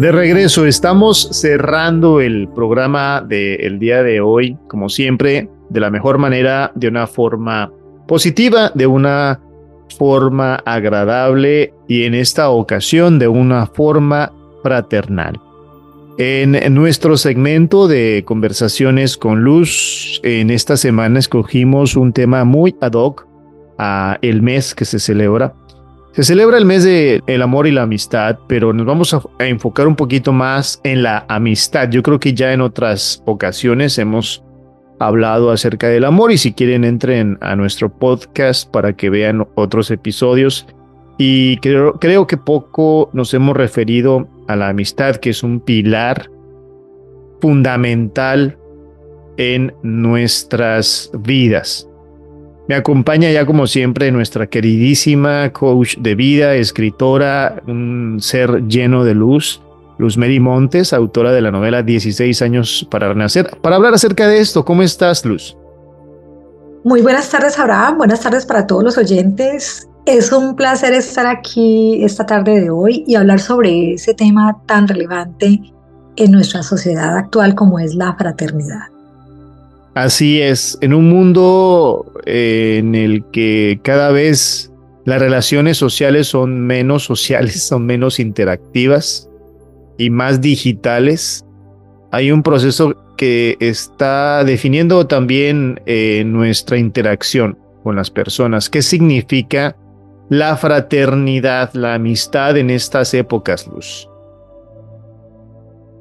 [0.00, 6.16] De regreso, estamos cerrando el programa del día de hoy, como siempre, de la mejor
[6.16, 7.70] manera, de una forma
[8.08, 9.42] positiva, de una
[9.98, 14.32] forma agradable y en esta ocasión de una forma
[14.62, 15.38] fraternal.
[16.16, 22.94] En, nuestro segmento de conversaciones con Luz, en esta semana escogimos un tema muy ad
[22.94, 23.26] hoc
[23.76, 25.52] a el mes que se celebra,
[26.12, 29.86] se celebra el mes del el amor y la amistad, pero nos vamos a, enfocar
[29.86, 31.88] un poquito más en la amistad.
[31.90, 34.42] Yo creo que ya en otras ocasiones hemos
[34.98, 39.90] hablado acerca del amor y si quieren entren a nuestro podcast para que vean otros
[39.90, 40.66] episodios.
[41.16, 46.30] Y creo, creo que poco nos hemos referido a la amistad, que es un pilar
[47.40, 48.58] fundamental
[49.36, 51.89] en nuestras vidas.
[52.70, 59.12] Me acompaña ya como siempre nuestra queridísima coach de vida, escritora, un ser lleno de
[59.12, 59.60] luz,
[59.98, 63.50] Luz Mary Montes, autora de la novela 16 años para renacer.
[63.60, 65.56] Para hablar acerca de esto, ¿cómo estás, Luz?
[66.84, 67.98] Muy buenas tardes, Abraham.
[67.98, 69.88] Buenas tardes para todos los oyentes.
[70.06, 74.86] Es un placer estar aquí esta tarde de hoy y hablar sobre ese tema tan
[74.86, 75.60] relevante
[76.14, 78.99] en nuestra sociedad actual como es la fraternidad.
[80.00, 84.72] Así es, en un mundo eh, en el que cada vez
[85.04, 89.28] las relaciones sociales son menos sociales, son menos interactivas
[89.98, 91.44] y más digitales,
[92.12, 98.70] hay un proceso que está definiendo también eh, nuestra interacción con las personas.
[98.70, 99.76] ¿Qué significa
[100.30, 104.08] la fraternidad, la amistad en estas épocas, Luz?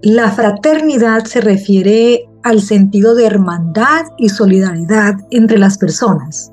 [0.01, 6.51] La fraternidad se refiere al sentido de hermandad y solidaridad entre las personas,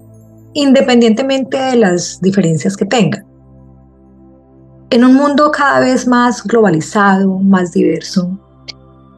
[0.52, 3.24] independientemente de las diferencias que tengan.
[4.90, 8.38] En un mundo cada vez más globalizado, más diverso,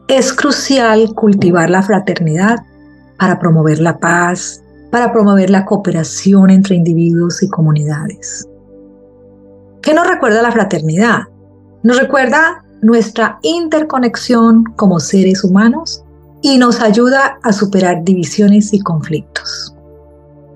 [0.07, 2.57] es crucial cultivar la fraternidad
[3.19, 8.47] para promover la paz, para promover la cooperación entre individuos y comunidades.
[9.81, 11.21] ¿Qué nos recuerda la fraternidad?
[11.83, 16.03] Nos recuerda nuestra interconexión como seres humanos
[16.41, 19.75] y nos ayuda a superar divisiones y conflictos.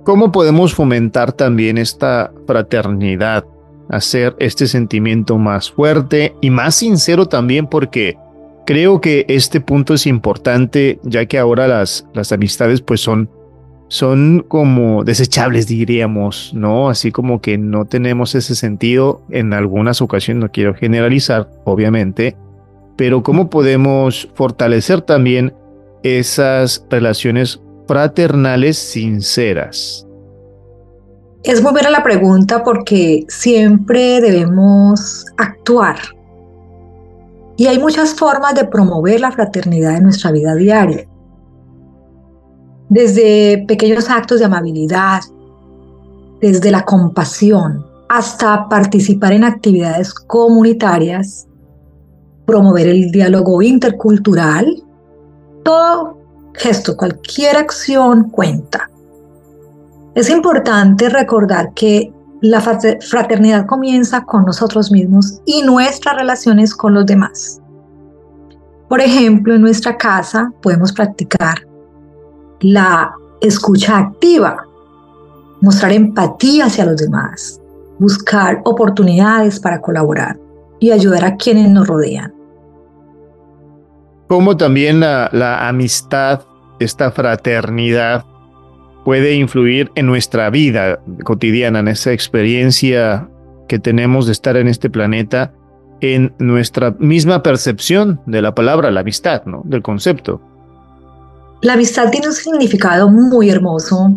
[0.03, 3.45] ¿Cómo podemos fomentar también esta fraternidad?
[3.89, 8.17] Hacer este sentimiento más fuerte y más sincero también porque
[8.65, 13.29] creo que este punto es importante ya que ahora las, las amistades pues son,
[13.87, 16.89] son como desechables diríamos, ¿no?
[16.89, 22.35] Así como que no tenemos ese sentido en algunas ocasiones, no quiero generalizar obviamente,
[22.97, 25.53] pero cómo podemos fortalecer también
[26.03, 30.05] esas relaciones fraternales sinceras?
[31.43, 35.97] Es muy buena la pregunta porque siempre debemos actuar.
[37.57, 41.07] Y hay muchas formas de promover la fraternidad en nuestra vida diaria.
[42.89, 45.21] Desde pequeños actos de amabilidad,
[46.39, 51.47] desde la compasión, hasta participar en actividades comunitarias,
[52.45, 54.83] promover el diálogo intercultural
[55.63, 56.17] todo
[56.53, 58.89] gesto, cualquier acción cuenta.
[60.15, 67.05] Es importante recordar que la fraternidad comienza con nosotros mismos y nuestras relaciones con los
[67.05, 67.61] demás.
[68.89, 71.65] Por ejemplo, en nuestra casa podemos practicar
[72.59, 74.65] la escucha activa,
[75.61, 77.59] mostrar empatía hacia los demás,
[77.97, 80.37] buscar oportunidades para colaborar
[80.79, 82.42] y ayudar a quienes nos rodean
[84.27, 86.41] cómo también la, amistad,
[86.79, 88.25] esta fraternidad
[89.05, 93.27] puede influir en nuestra vida cotidiana, en esa experiencia
[93.67, 95.53] que tenemos de estar en este planeta,
[96.01, 99.61] en nuestra misma percepción de la palabra, la amistad, ¿no?
[99.65, 100.41] Del concepto.
[101.61, 104.11] La amistad tiene un significado muy hermoso.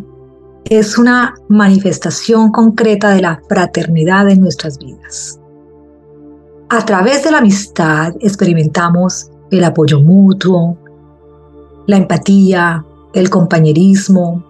[0.64, 5.40] Es una manifestación concreta de la fraternidad en nuestras vidas.
[6.68, 10.76] A través de la amistad experimentamos el apoyo mutuo,
[11.86, 12.84] la empatía,
[13.14, 14.44] el compañerismo,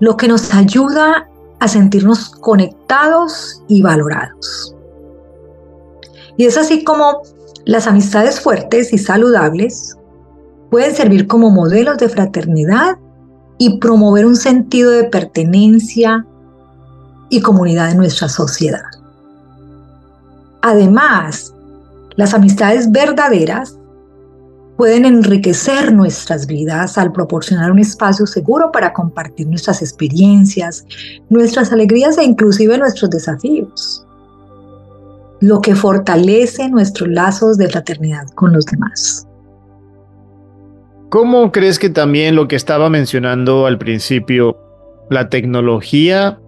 [0.00, 1.28] lo que nos ayuda
[1.60, 4.74] a sentirnos conectados y valorados.
[6.36, 7.22] Y es así como
[7.64, 9.96] las amistades fuertes y saludables
[10.70, 12.96] pueden servir como modelos de fraternidad
[13.58, 16.26] y promover un sentido de pertenencia
[17.28, 18.82] y comunidad en nuestra sociedad.
[20.62, 21.54] Además,
[22.16, 23.76] las amistades verdaderas
[24.82, 30.84] pueden enriquecer nuestras vidas al proporcionar un espacio seguro para compartir nuestras experiencias,
[31.30, 34.04] nuestras alegrías e inclusive nuestros desafíos.
[35.38, 39.28] lo que fortalece nuestros lazos de fraternidad con los demás.
[41.10, 44.58] ¿Cómo crees que también lo que estaba mencionando al principio,
[45.10, 46.40] la tecnología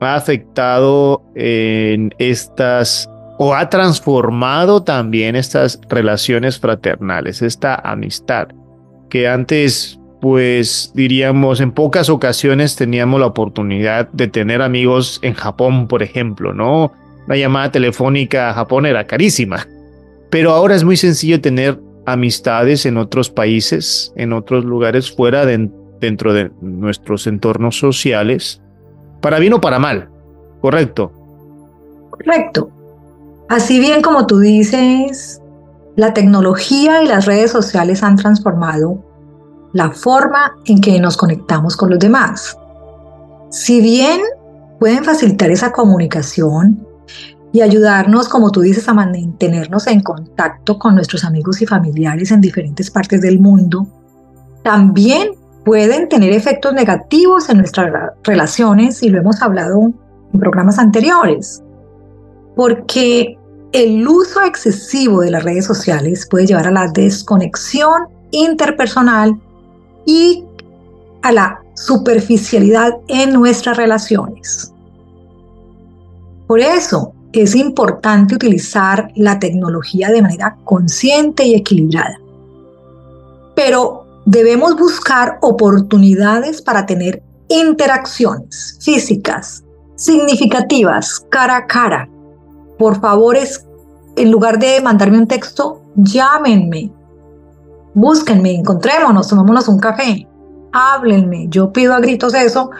[0.00, 8.48] ha afectado en estas o ha transformado también estas relaciones fraternales, esta amistad,
[9.08, 15.88] que antes, pues diríamos, en pocas ocasiones teníamos la oportunidad de tener amigos en Japón,
[15.88, 16.92] por ejemplo, ¿no?
[17.26, 19.66] La llamada telefónica a Japón era carísima,
[20.30, 25.70] pero ahora es muy sencillo tener amistades en otros países, en otros lugares fuera de,
[26.00, 28.60] dentro de nuestros entornos sociales,
[29.20, 30.08] para bien o para mal,
[30.60, 31.12] ¿correcto?
[32.10, 32.81] Correcto.
[33.52, 35.42] Así bien como tú dices,
[35.94, 39.04] la tecnología y las redes sociales han transformado
[39.74, 42.56] la forma en que nos conectamos con los demás.
[43.50, 44.22] Si bien
[44.80, 46.82] pueden facilitar esa comunicación
[47.52, 52.40] y ayudarnos, como tú dices, a mantenernos en contacto con nuestros amigos y familiares en
[52.40, 53.86] diferentes partes del mundo,
[54.62, 55.32] también
[55.66, 57.92] pueden tener efectos negativos en nuestras
[58.24, 59.92] relaciones y lo hemos hablado
[60.32, 61.62] en programas anteriores.
[62.56, 63.38] Porque
[63.72, 69.40] el uso excesivo de las redes sociales puede llevar a la desconexión interpersonal
[70.04, 70.44] y
[71.22, 74.72] a la superficialidad en nuestras relaciones.
[76.46, 82.18] Por eso es importante utilizar la tecnología de manera consciente y equilibrada.
[83.56, 89.64] Pero debemos buscar oportunidades para tener interacciones físicas
[89.96, 92.08] significativas cara a cara
[92.82, 93.64] por favor, es,
[94.16, 96.90] en lugar de mandarme un texto, llámenme,
[97.94, 100.26] búsquenme, encontrémonos, tomémonos un café,
[100.72, 101.46] háblenme.
[101.48, 102.70] Yo pido a gritos eso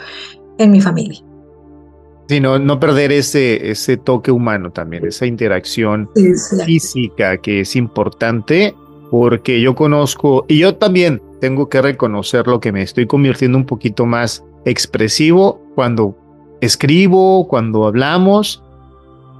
[0.58, 1.20] en mi familia.
[2.28, 6.10] Sí, no, no perder ese, ese toque humano también, esa interacción
[6.66, 8.75] física que es importante,
[9.08, 13.66] porque yo conozco, y yo también tengo que reconocer lo que me estoy convirtiendo un
[13.66, 16.16] poquito más expresivo cuando
[16.60, 18.64] escribo, cuando hablamos,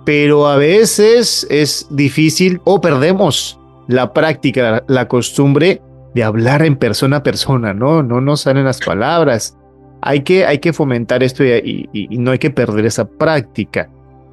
[0.05, 3.59] pero a veces es difícil o perdemos
[3.89, 5.81] la práctica, la, costumbre
[6.15, 8.03] de hablar en persona a persona, ¿no?
[8.03, 9.57] No nos salen las palabras.
[10.01, 13.89] Hay que, hay que fomentar esto y, y, no hay que perder esa práctica.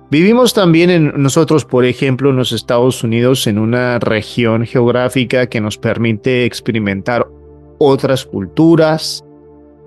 [0.10, 5.62] Vivimos también en nosotros, por ejemplo, en los Estados Unidos, en una región geográfica que
[5.62, 7.28] nos permite experimentar
[7.78, 9.24] otras culturas,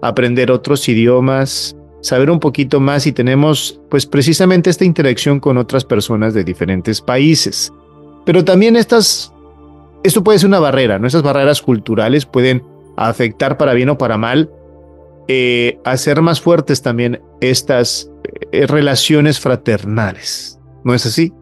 [0.00, 5.84] aprender otros idiomas, saber un poquito más y tenemos pues precisamente esta interacción con otras
[5.84, 7.72] personas de diferentes países.
[8.26, 9.32] Pero también estas,
[10.02, 11.06] esto puede ser una barrera, ¿no?
[11.06, 12.62] Esas barreras culturales pueden
[12.96, 14.50] afectar para bien o para mal,
[15.28, 18.10] eh, hacer más fuertes también estas
[18.50, 20.58] eh, relaciones fraternales.
[20.84, 21.32] ¿No es así?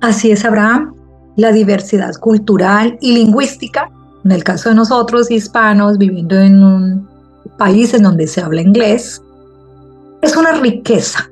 [0.00, 0.94] Así es, Abraham.
[1.36, 3.88] La diversidad cultural y lingüística,
[4.24, 7.08] en el caso de nosotros hispanos viviendo en un
[7.56, 9.22] país en donde se habla inglés,
[10.22, 11.30] es una riqueza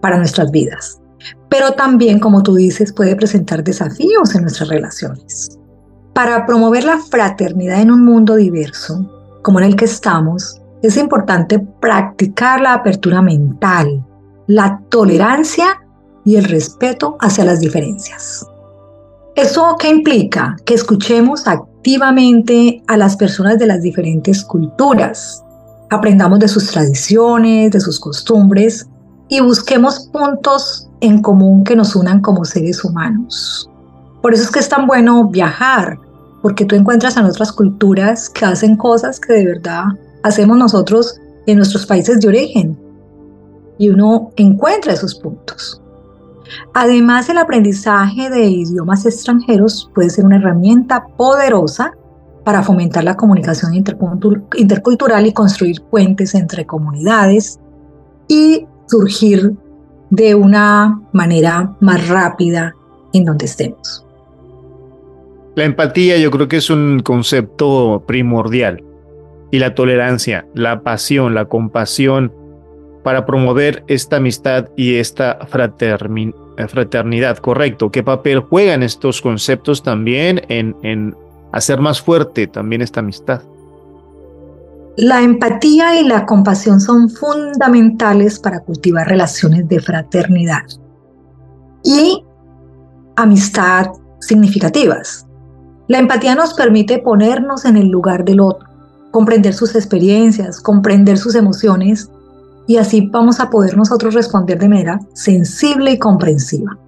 [0.00, 1.00] para nuestras vidas,
[1.48, 5.58] pero también, como tú dices, puede presentar desafíos en nuestras relaciones.
[6.14, 9.10] Para promover la fraternidad en un mundo diverso,
[9.42, 14.04] como en el que estamos, es importante practicar la apertura mental,
[14.46, 15.80] la tolerancia
[16.24, 18.46] y el respeto hacia las diferencias.
[19.36, 20.56] ¿Eso qué implica?
[20.64, 25.42] Que escuchemos activamente a las personas de las diferentes culturas,
[25.90, 28.88] aprendamos de sus tradiciones, de sus costumbres
[29.28, 33.68] y busquemos puntos en común que nos unan como seres humanos.
[34.22, 35.98] Por eso es que es tan bueno viajar,
[36.42, 39.84] porque tú encuentras en otras culturas que hacen cosas que de verdad
[40.22, 42.78] hacemos nosotros en nuestros países de origen
[43.78, 45.80] y uno encuentra esos puntos.
[46.74, 51.94] Además, el aprendizaje de idiomas extranjeros puede ser una herramienta poderosa
[52.44, 57.60] para fomentar la comunicación intercultural y construir puentes entre comunidades
[58.28, 59.52] y surgir
[60.10, 62.74] de una manera más rápida
[63.12, 64.04] en donde estemos.
[65.56, 68.82] La empatía yo creo que es un concepto primordial
[69.50, 72.32] y la tolerancia, la pasión, la compasión
[73.02, 77.90] para promover esta amistad y esta fraternidad, correcto.
[77.90, 81.16] ¿Qué papel juegan estos conceptos también en, en
[81.52, 83.42] hacer más fuerte también esta amistad.
[84.96, 90.62] La empatía y la compasión son fundamentales para cultivar relaciones de fraternidad
[91.84, 92.24] y
[93.16, 95.26] amistad significativas.
[95.88, 98.68] La empatía nos permite ponernos en el lugar del otro,
[99.10, 102.10] comprender sus experiencias, comprender sus emociones
[102.66, 106.78] y así vamos a poder nosotros responder de manera sensible y comprensiva.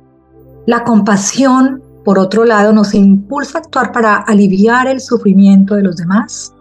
[0.66, 5.96] La compasión, por otro lado, nos impulsa a actuar para aliviar el sufrimiento de los
[5.96, 6.52] demás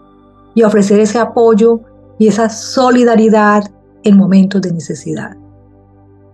[0.54, 1.82] y ofrecer ese apoyo
[2.20, 3.64] y esa solidaridad
[4.04, 5.36] en momentos de necesidad.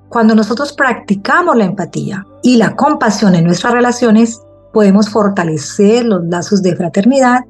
[0.09, 4.41] Cuando nosotros practicamos la empatía y la compasión en nuestras relaciones,
[4.73, 7.41] podemos fortalecer los lazos de fraternidad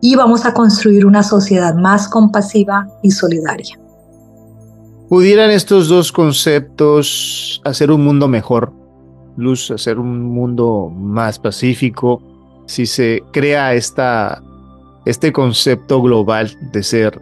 [0.00, 3.78] y vamos a construir una sociedad más compasiva y solidaria.
[5.08, 8.72] ¿Pudieran estos dos conceptos hacer un mundo mejor?
[9.36, 12.22] Luz, hacer un mundo más pacífico,
[12.66, 14.42] si se crea esta,
[15.04, 17.20] este concepto global de ser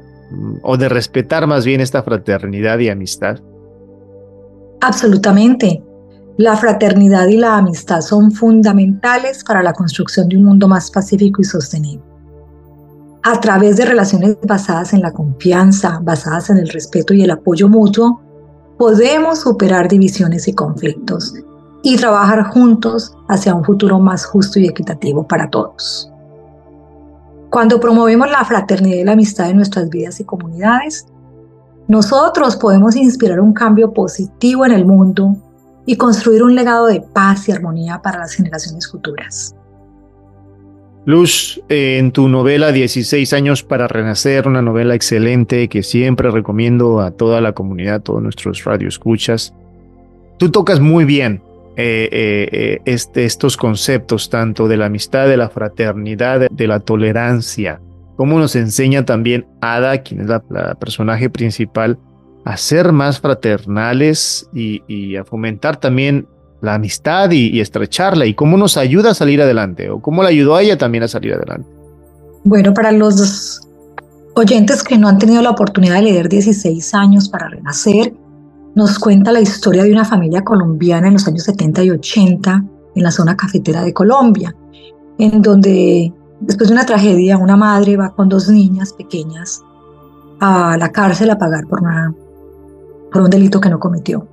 [0.63, 3.39] o de respetar más bien esta fraternidad y amistad.
[4.81, 5.83] Absolutamente.
[6.37, 11.41] La fraternidad y la amistad son fundamentales para la construcción de un mundo más pacífico
[11.41, 12.05] y sostenible.
[13.23, 17.69] A través de relaciones basadas en la confianza, basadas en el respeto y el apoyo
[17.69, 18.21] mutuo,
[18.77, 21.35] podemos superar divisiones y conflictos
[21.85, 26.11] y trabajar juntos hacia un futuro más justo y equitativo para todos.
[27.51, 31.07] Cuando promovemos la fraternidad y la amistad en nuestras vidas y comunidades,
[31.87, 35.37] nosotros podemos inspirar un cambio positivo en el mundo
[35.85, 39.55] y construir un legado de paz y armonía para las generaciones futuras.
[41.05, 47.11] Luz, en tu novela 16 años para renacer, una novela excelente que siempre recomiendo a
[47.11, 49.53] toda la comunidad, a todos nuestros radioescuchas,
[50.39, 51.43] tú tocas muy bien
[51.77, 56.79] eh, eh, eh, este, estos conceptos tanto de la amistad, de la fraternidad, de la
[56.79, 57.81] tolerancia,
[58.17, 60.41] como nos enseña también Ada, quien es la,
[60.77, 61.99] personaje principal,
[62.45, 66.29] a ser más fraternales y, a fomentar también
[66.61, 70.55] la amistad y, estrecharla y cómo nos ayuda a salir adelante o cómo la ayudó
[70.55, 71.69] a ella también a salir adelante.
[72.45, 73.63] Bueno, para los
[74.37, 78.13] oyentes que no han tenido la oportunidad de leer 16 años para renacer,
[78.75, 82.65] nos cuenta la historia de una familia colombiana en los años 70 y 80
[82.95, 84.55] en la zona cafetera de Colombia,
[85.19, 89.63] en donde Después de una tragedia, una madre va con dos niñas pequeñas
[90.41, 92.15] a la cárcel a pagar por, una,
[93.11, 94.29] por un delito que no cometió.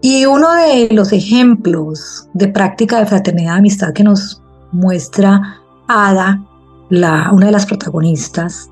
[0.00, 4.42] Y uno de los ejemplos de práctica de fraternidad y amistad que nos
[4.72, 6.44] muestra Ada,
[6.90, 8.68] la, una de las protagonistas,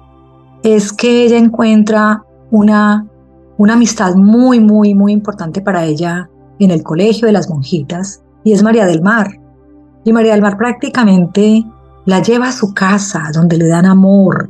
[0.62, 3.06] es que ella encuentra una,
[3.58, 8.52] una amistad muy, muy, muy importante para ella en el colegio de las monjitas, y
[8.52, 9.40] es María del Mar.
[10.04, 11.64] Y María del Mar prácticamente
[12.04, 14.48] la lleva a su casa donde le dan amor,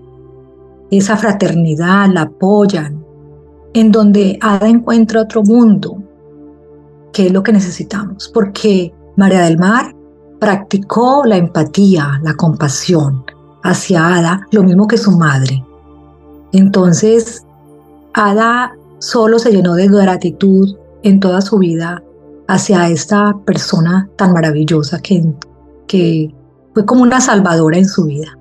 [0.91, 3.05] esa fraternidad, la apoyan,
[3.75, 6.03] en donde Ada encuentra otro mundo,
[7.13, 9.95] que es lo que necesitamos, porque María del Mar
[10.39, 13.25] practicó la empatía, la compasión
[13.63, 15.65] hacia Ada, lo mismo que su madre.
[16.53, 17.45] Entonces,
[18.15, 18.75] Ada
[19.07, 22.03] solo se llenó de gratitud en toda su vida
[22.49, 25.23] hacia esta persona tan maravillosa que,
[25.87, 26.35] que
[26.75, 28.37] fue como una salvadora en su vida.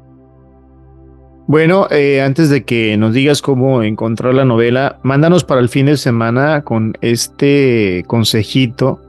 [1.47, 5.85] Bueno, eh, antes de que nos digas cómo encontrar la novela, mándanos para el fin
[5.85, 8.99] de semana con este consejito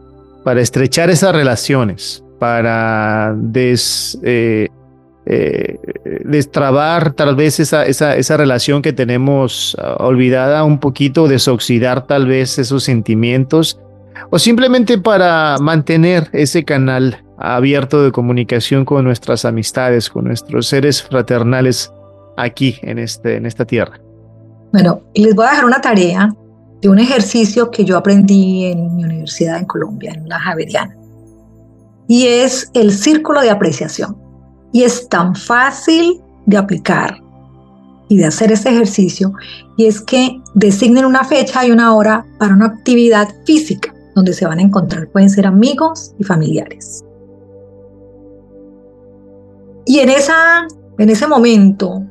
[0.44, 4.68] para estrechar esas relaciones, para des, eh,
[5.28, 5.78] eh,
[6.24, 12.26] destrabar tal vez esa, esa, esa relación que tenemos ah, olvidada un poquito, desoxidar tal
[12.26, 13.80] vez esos sentimientos,
[14.30, 21.02] o simplemente para mantener ese canal abierto de comunicación con nuestras amistades, con nuestros seres
[21.02, 21.92] fraternales
[22.36, 24.00] aquí en, este, en esta tierra.
[24.72, 26.32] Bueno, y les voy a dejar una tarea
[26.80, 30.96] de un ejercicio que yo aprendí en mi universidad en Colombia, en la Javeriana.
[32.08, 34.25] Y es el círculo de apreciación.
[34.72, 37.20] Y es tan fácil de aplicar
[38.08, 39.32] y de hacer este ejercicio.
[39.76, 44.46] Y es que designen una fecha y una hora para una actividad física donde se
[44.46, 45.08] van a encontrar.
[45.08, 47.04] Pueden ser amigos y familiares.
[49.84, 50.66] Y en, esa,
[50.98, 52.02] en ese momento,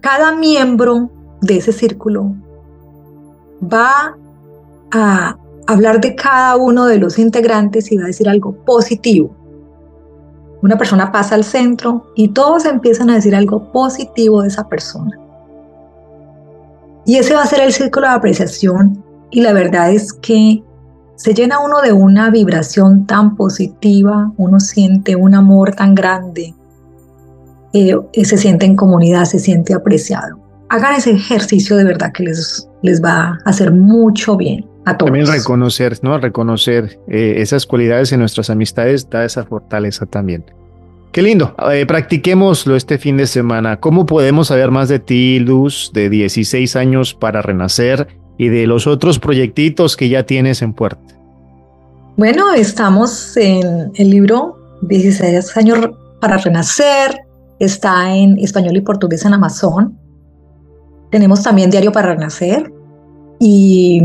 [0.00, 2.34] cada miembro de ese círculo
[3.62, 4.16] va
[4.92, 9.34] a hablar de cada uno de los integrantes y va a decir algo positivo.
[10.62, 15.18] Una persona pasa al centro y todos empiezan a decir algo positivo de esa persona.
[17.04, 20.62] Y ese va a ser el círculo de apreciación y la verdad es que
[21.16, 26.54] se llena uno de una vibración tan positiva, uno siente un amor tan grande,
[27.72, 30.38] eh, se siente en comunidad, se siente apreciado.
[30.68, 35.08] Hagan ese ejercicio de verdad que les, les va a hacer mucho bien a todos.
[35.10, 36.18] También reconocer, ¿no?
[36.18, 40.44] Reconocer eh, esas cualidades en nuestras amistades da esa fortaleza también.
[41.12, 41.54] Qué lindo.
[41.70, 43.78] Eh, practiquémoslo este fin de semana.
[43.78, 48.08] ¿Cómo podemos saber más de ti, Luz, de 16 años para renacer?
[48.38, 51.14] y de los otros proyectitos que ya tienes en puerta?
[52.16, 55.78] Bueno, estamos en el libro 16 años
[56.20, 57.20] para renacer,
[57.58, 59.98] está en español y portugués en Amazon.
[61.10, 62.72] Tenemos también Diario para Renacer
[63.38, 64.02] y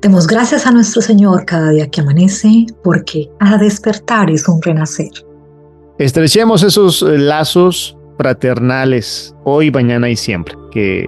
[0.01, 5.11] Demos gracias a nuestro Señor cada día que amanece, porque a despertar es un renacer.
[5.99, 11.07] Estrechemos esos lazos fraternales hoy, mañana y siempre, que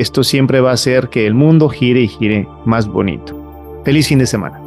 [0.00, 3.82] esto siempre va a hacer que el mundo gire y gire más bonito.
[3.84, 4.65] Feliz fin de semana.